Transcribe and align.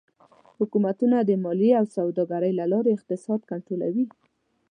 حکومتونه 0.59 1.17
د 1.21 1.31
مالیې 1.43 1.71
او 1.79 1.85
سوداګرۍ 1.97 2.51
له 2.59 2.65
لارې 2.71 2.91
اقتصاد 2.97 3.41
کنټرولوي. 3.51 4.05